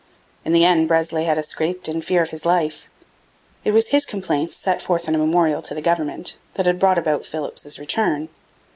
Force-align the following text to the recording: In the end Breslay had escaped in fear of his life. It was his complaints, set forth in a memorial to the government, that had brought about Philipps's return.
In 0.43 0.51
the 0.51 0.65
end 0.65 0.89
Breslay 0.89 1.25
had 1.25 1.37
escaped 1.37 1.87
in 1.87 2.01
fear 2.01 2.23
of 2.23 2.31
his 2.31 2.43
life. 2.43 2.89
It 3.63 3.69
was 3.71 3.89
his 3.89 4.03
complaints, 4.03 4.55
set 4.55 4.81
forth 4.81 5.07
in 5.07 5.13
a 5.13 5.19
memorial 5.19 5.61
to 5.61 5.75
the 5.75 5.79
government, 5.83 6.37
that 6.55 6.65
had 6.65 6.79
brought 6.79 6.97
about 6.97 7.23
Philipps's 7.23 7.77
return. 7.77 8.29